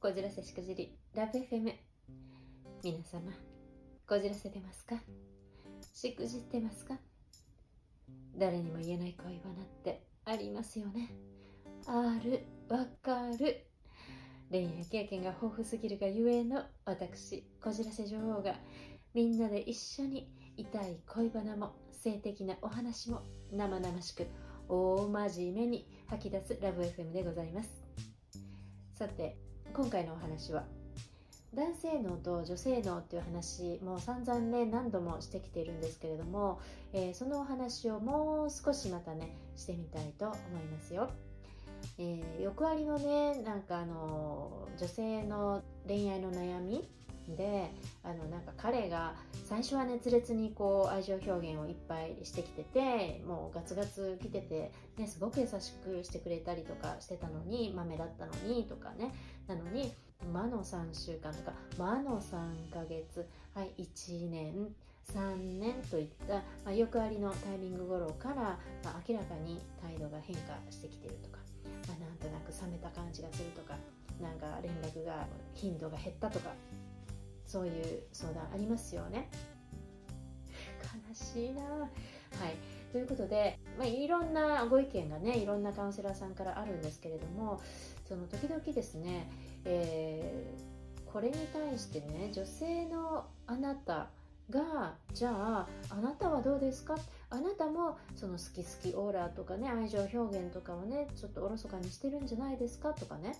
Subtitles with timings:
[0.00, 1.74] こじらせしくじりラブ FM
[2.82, 3.30] 皆様
[4.08, 4.96] こじらせてますか？
[5.92, 6.98] しくじってますか？
[8.34, 11.10] 誰にも言えない恋バナってありますよね。
[11.86, 13.66] あるわかる。
[14.50, 18.54] 恋愛経験が豊富すぎるがゆえの私こじらせ女王が
[19.12, 23.20] みんなで一緒に痛い恋バナも性的なお話も
[23.52, 24.26] 生々しく
[24.66, 27.70] 大真面目に吐き出すラブ FM でございます。
[28.94, 29.36] さて
[29.72, 30.64] 今回のお話は
[31.54, 36.60] 男性脳と女性脳っていう話もう散々ね何度もしてきているんですけれども、
[36.92, 41.10] えー、そのお話をもう少しまたねしてみたいと思いますよ、
[41.98, 46.88] えー、欲張りのねなんかあの女性の恋愛の悩み
[47.28, 47.70] で
[48.02, 49.14] あのなんか彼が
[49.48, 59.14] 最初は熱烈にこう愛情表現をいっぱいしてきててもうガツガツ来てて、ね、すごく優しくしてくれたりとかしてたのに豆だったのにとかね。
[59.46, 59.92] なのに
[60.32, 64.74] 魔の3週間とか魔の3ヶ月はい1年
[65.14, 71.38] 3年といった、まあ、よくありのタイミング頃から、まあ、明らかに態度が変化してきてるとか、
[71.88, 73.74] まあ、なんとなく冷めた感じがするとか
[74.20, 76.50] なんか連絡が頻度が減ったとか
[77.50, 79.28] そういう相談ありますよね。
[81.08, 81.62] 悲しいな。
[81.62, 81.88] はい。
[82.92, 87.60] ということで、まあ、いろんなご意見がねいろんなカウンセラーさんからあるんですけれども
[88.08, 89.30] その時々ですね、
[89.64, 94.08] えー、これに対してね女性のあなた
[94.48, 96.96] がじゃああなたはどうですか？
[97.30, 102.92] あなたもその好き好きオーラとかね愛情表現とかをねちょっとおろそかにしてるんじゃないですか？
[102.92, 103.36] とかね。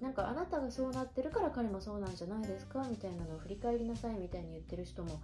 [0.00, 5.20] なんかあなたがそうなってるから彼もそうなんじゃないですかみたいなのを振り返りなさいみたいに言ってる人も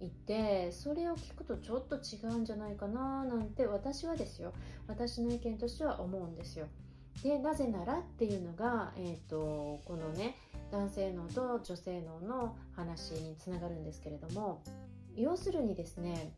[0.00, 4.52] いてそれを聞くとちょっと違うんじゃないかななんて私はですよ。
[4.86, 6.66] 私の意見としては思うんですよ。
[7.22, 10.36] でなぜならっていうのが、えーと、このね
[10.70, 14.62] 男性脳と女性脳の話につながるんですけれども
[15.14, 16.34] 要するにですね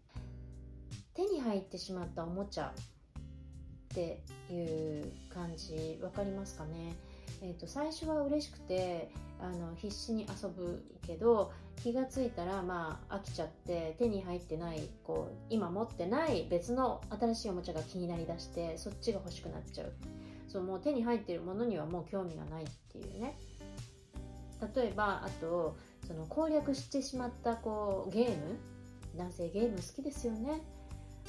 [1.14, 4.60] 手に入ってしまったおもちゃってい
[5.00, 6.94] う感じ分かりますかね？
[7.42, 11.52] えーと、最初は嬉しくてあの必死に遊ぶけど
[11.82, 19.92] 気が付いたらまあ飽きちゃって手に入ってないこう今持ってない別の新しいおもちゃが気になりだしてそっちが欲しくなっちゃう。
[20.48, 23.36] そうもう手に入ってるものにはもう興味がないっていうね。
[24.74, 28.58] 例えばあとその攻略してしまったこうゲーム。
[29.16, 30.60] 男性ゲーム好きですよね。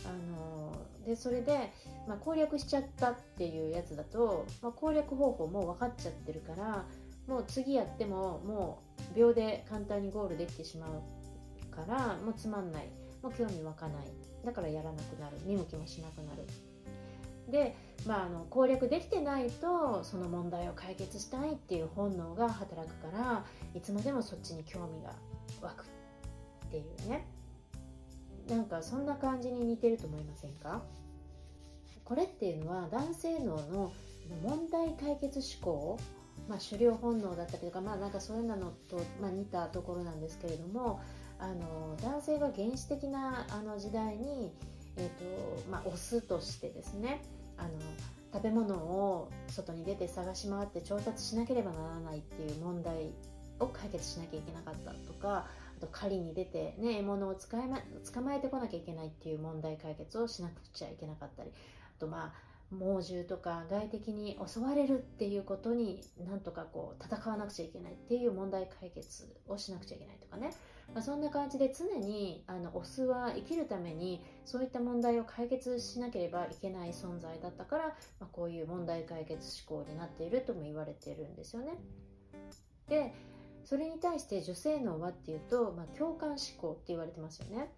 [0.03, 0.75] あの
[1.05, 1.71] でそれで、
[2.07, 6.85] まあ、攻略しちゃったっていうやつだと、まあ、攻略方法も分かっちゃってるから
[7.27, 8.83] もう次やってもも
[9.13, 12.87] う秒で簡単にゴールできてしまうからもうつまんない。
[13.21, 14.05] もう興味湧かない。
[14.45, 15.37] だからやらなくなる。
[15.45, 16.45] 見向きもしなくなる。
[17.51, 17.75] で、
[18.05, 23.45] まあ、あの攻略できてないとその問題を解決したいっていう本能が働くから
[23.75, 25.11] いつまでもそっちに興味が
[25.61, 27.25] 湧くっていうね。
[28.49, 30.83] なんかそんな感じに似てると思いませんか？
[32.03, 33.91] これっていうのは男性脳の
[34.43, 35.99] 問題解決思考、
[36.47, 38.55] まあ、狩猟本能だったりとか、まあ、なんかそういうの
[38.89, 41.01] と、まあ、似たところなんですけれども
[41.39, 44.53] あの男性が原始的なあの時代に、
[44.97, 47.23] えーとまあ、オスとしてですね
[47.57, 47.69] あの
[48.33, 53.13] 食べ物を外に出て探し回って調達しなければならないっていう問題
[53.59, 55.47] を解決しなきゃいけなかったとか
[55.77, 57.79] あと狩りに出て、ね、獲物を捕ま
[58.13, 61.51] 捕まえてこなきゃいけないっていう問題解決をしなくちゃいけなかったり
[61.97, 70.51] あとまあ猛獣とか外敵に襲われるっていうことになんとかこう戦わなくちゃいけないっていう問題解決をしなくちゃいけないとかね、
[70.93, 81.77] まあ、そんな感じで常にあのオスは生きるためにそういった問題を解決しなければいけない存在だったから、まあ、こういう問題解決思考になっているとも言われているんですよね。
[82.87, 83.13] で
[83.65, 87.71] それに対して女性脳はっていうと、まあ、共感思考って言われてますよね。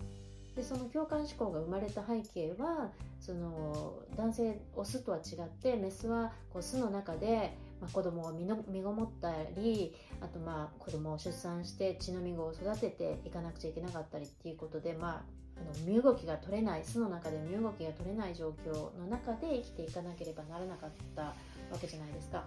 [0.58, 2.90] でその共感思考が生まれた背景は
[3.20, 15.24] その男性オスとは違ってメスはこう巣の中で、まあ、子供を身の身ごもったりあとまあ子供を出産して血のみ子を育てていかなくちゃいけなかったりっていうことで、まあ、
[15.62, 21.36] あの身動きが取れない巣の中で身動きが取れない状況の中で生きていかなければならなかったわ
[21.80, 22.46] けじゃないですか。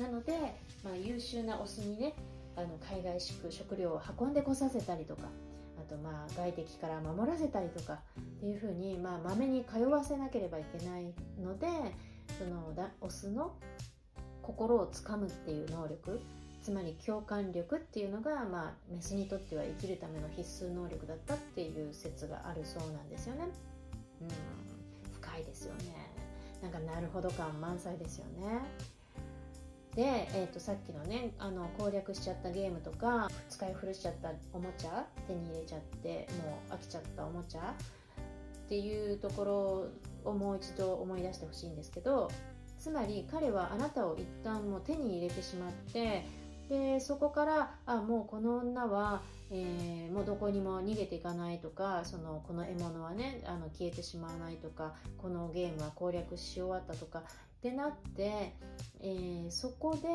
[0.00, 0.32] なので、
[0.82, 2.14] まあ、優秀なオスにね
[2.56, 5.22] あの海外食食料を運んでこさせたりとか
[5.78, 11.66] あとまあ外敵から守らせたりとかっていうふうにまあまめに通わせなければいけないので
[12.38, 13.54] そのだオスの
[14.42, 16.20] 心をつかむっていう能力
[16.62, 23.48] つまり共感力っていうのが、まあ、メスにとっては生きるための必須能力だったっていう説があるそうなんですよね。
[24.20, 24.28] うん
[25.20, 26.12] 深いですよね。
[26.62, 28.60] なんかなるほど感満載ですよね。
[29.94, 37.74] で、えー、とさっきのねあの攻略しちゃったゲームとか使い古しちゃったおもちゃ手に入れちゃってもう飽きちゃったおもちゃ
[38.64, 39.44] っていうとこ
[40.24, 42.30] ろをもう一度思い出してほしいんですけど
[42.78, 46.24] つまり彼はあなたを一旦もう手に入れてしまって
[46.72, 49.20] でそこからあもうこの女は、
[49.50, 57.22] えー、もうどこにも逃げていかないとかそのこの獲物はねあの消えてしまわないとかこのゲームは攻略し終わったとかっ
[57.60, 58.54] てなって、
[59.02, 60.08] えー、そこで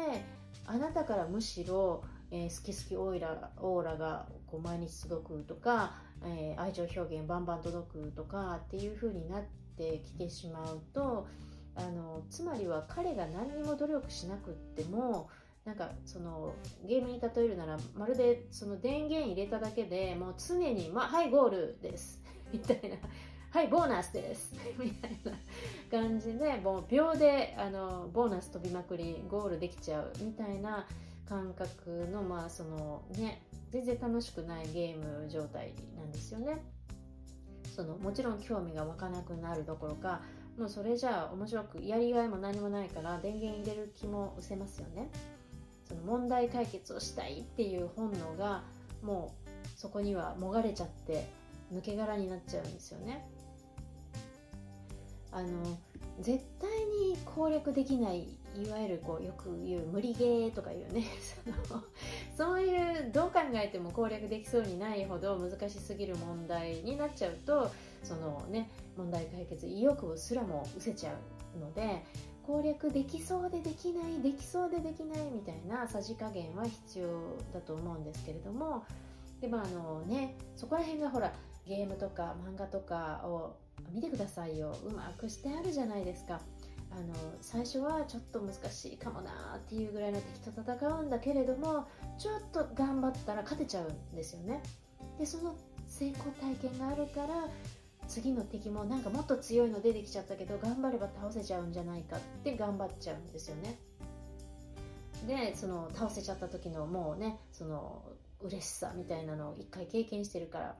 [0.65, 5.93] あなたからむしろ、えー、好き好きオーラオーラがこう毎日届くとか、
[6.25, 9.41] え愛情表現バンバン届くとかっていう風になっ
[9.77, 11.27] てきてしまうと
[11.75, 15.29] あのつまりは彼が何にも努力しなくっても
[15.67, 16.55] なんかその
[16.87, 22.23] ゲームに例えるならまるでその電源入れただけでもう常に、ま、はいゴールです。
[22.53, 22.95] みたいな。
[23.51, 24.53] はいボーナスです。
[24.79, 25.33] みたいな
[25.91, 30.87] 感じでもう秒であのボーナス飛びまくりゴールできちゃうみたいな
[31.27, 36.63] 感覚のまあそのね全然楽しくないゲーム状態なんですよね。
[37.75, 40.21] そのもちろん興味が湧かなくなるどころか
[40.57, 45.11] もうそれじゃあ面白くやりがいも何もないから電源入れる気も失せますよね。
[45.87, 48.63] その問題解決をしたいっていう本能が
[49.01, 51.27] もうそこにはもがれちゃって
[51.73, 53.27] 抜け殻になっちゃうんですよね。
[55.31, 55.77] あの
[56.19, 61.03] 絶対に攻略できないいわゆるこうよく言う無理ゲーとかいうね
[61.69, 61.83] その
[62.35, 67.69] そういうどう考えても攻略できそうにないほど難しすぎる問題になっちゃうと
[68.03, 71.13] そのね問題解決意欲すらも失せちゃ
[71.55, 72.03] うので
[72.47, 77.07] 攻略できそうでできないできそうでできないみたいなさじ加減は必要
[77.53, 78.85] だと思うんですけれども。
[79.41, 81.31] でもあのねそこら辺がほら
[81.67, 83.55] ゲームとか漫画とかを
[83.91, 84.75] 見てくださいよ。
[84.85, 86.39] うまくしてあるじゃないですか。
[86.89, 91.85] あの最初はちょっと難しいかもなっていうぐらいの敵と戦うんだけれども
[92.17, 94.63] ちょっと頑張ったら勝てちゃうんですよね。
[95.19, 95.55] でその
[95.85, 97.49] 成功体験があるから
[98.07, 103.79] 次の敵もなんかもっと強いの出てきちゃったけど頑張れば倒せちゃうんじゃないかって頑張っちゃうんですよね。
[105.27, 108.03] でその倒せちゃった時のもうねその
[108.41, 110.75] 嬉しさみたいなのを一回経験してるから。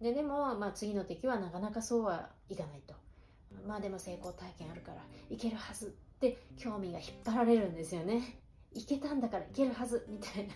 [0.00, 2.94] ででも、まあ、次の敵はなかなかそうはいかないと。
[3.66, 8.40] まあでも成功体験あるからいけるはずって興味が引っ張られるんですよね。
[8.72, 10.54] いけたんだからいけるはずみたいな。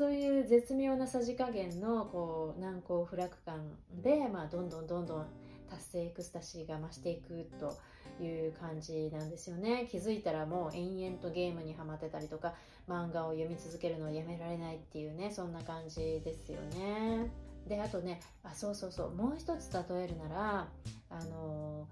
[0.00, 3.60] そういう絶妙なさじ加減のこう難攻不落感
[4.02, 5.26] で、まあ、どんどんどんどん
[5.68, 7.76] 達成エクスタシーが増していくと
[8.18, 9.86] いう感じなんですよね。
[9.90, 12.54] 気づいたらもう延々とゲームにはまってたりとか
[12.88, 17.30] 漫画を読み続けるのをやめられないっていうねそんな感じですよね。
[17.68, 20.68] であとねあそうそうそうもう一つ例えるなら
[21.10, 21.86] あの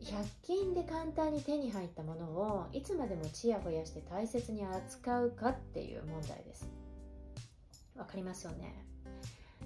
[0.00, 6.81] 100均で簡単に手に入ったものをいつまでもちやほやして大切に扱うかっていう問題です。
[7.96, 8.84] 分かりますよね。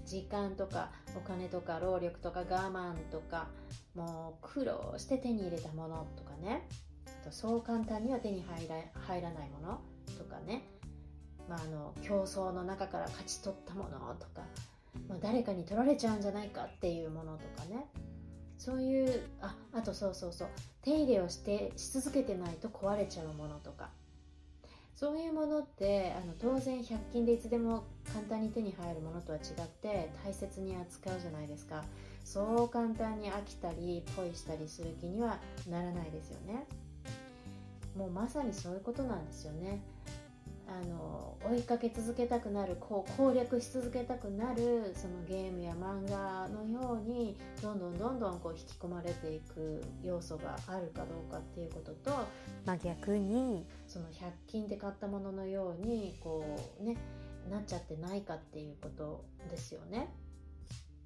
[0.04, 3.48] 時間とかお金とか労力とか我慢とか
[3.94, 6.68] もう苦労して手に入れたものとかね。
[7.06, 9.80] あとそう簡単には手に入ら入らないもの
[10.18, 10.62] とかね、
[11.48, 14.42] まあ、あの競争の中から勝ち取ったものとか、
[15.08, 17.86] まあ、誰かに取られちゃうんじゃないかっていうものとかね。
[18.58, 20.48] そういうああとそうそうそう。
[20.82, 23.90] 手入れをしてし続けてないと壊れちゃうものとか。
[24.96, 31.84] そういうものってあの当然100均でいつでも簡単に手に入るものとは違って大切に扱うじゃないですか。
[32.24, 35.38] そう簡単に飽きたりポイしたりする気には
[35.68, 36.66] ならないですよね。
[37.94, 39.82] もうまさにそういうことなんですよね。
[40.68, 52.10] あの追いかけ続けたくなるこう攻略し続けたくなるそのゲームや漫画のようにどんどんどんどんこう引き込まれていく要素があるかどうかっていうことと、
[52.64, 54.10] まあ、逆にその100
[54.48, 56.44] 均で買ったもののようにこ
[56.80, 56.96] うね
[57.48, 60.08] なっちゃってないかっていうことですよね。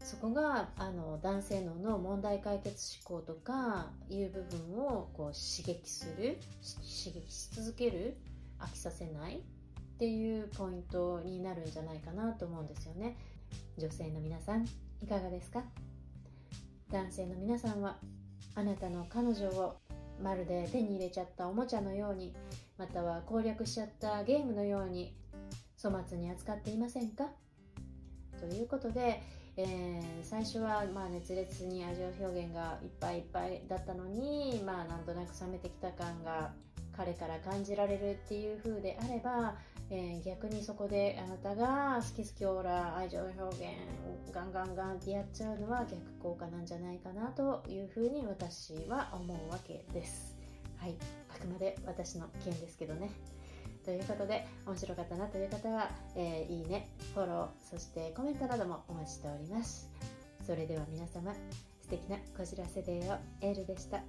[0.02, 8.16] そこがあの男性脳の問題解決思考とかいう部分をこう刺激する刺激し続ける
[8.60, 9.40] 飽きさせないっ
[9.98, 13.16] ていうポイントになるんじゃないかなと思うんですよね。
[13.78, 14.66] 女性の皆さん
[15.02, 15.62] いかがですか？
[16.90, 17.96] 男性の皆さんは
[18.54, 19.76] あなたの彼女を
[20.22, 22.34] まるで手に入れちゃったおもちゃのように
[22.76, 25.14] または攻略しちゃったゲームのように
[25.82, 27.26] 粗末に扱っていませんか？
[28.38, 29.22] ということで、
[29.56, 36.52] えー、最初はまあ熱烈に愛情表現がいっぱいいっぱいだったのに、まあ、なんとなく冷めてきた感が
[37.00, 39.54] 彼から感じられるっていう風であれば、
[39.88, 43.48] えー、逆にそこであなたが好き好きオーラ愛情表現
[44.28, 50.36] をガンガンガンってやっちゃうのは逆効果なんじゃないかなというふうに私は思うわけです。
[50.76, 50.94] はい、
[51.34, 53.10] あくまで私の意見ですけどね。
[53.86, 59.88] ということで面白かったなという方は、えー、いいねフォローそしてコメントなどもお待ちしております
[60.46, 61.32] それでは皆様
[61.80, 64.02] 素敵なこじらせデーをエールでした